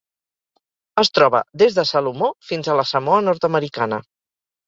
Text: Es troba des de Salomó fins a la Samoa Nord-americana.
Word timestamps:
Es 1.01 1.11
troba 1.17 1.41
des 1.63 1.75
de 1.79 1.85
Salomó 1.89 2.31
fins 2.51 2.71
a 2.71 2.77
la 2.79 2.87
Samoa 2.95 3.19
Nord-americana. 3.29 4.01